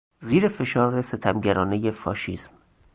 زیر 0.21 0.47
فشار 0.47 1.01
ستمگرانهی 1.01 1.91
فاشیسم 1.91 2.51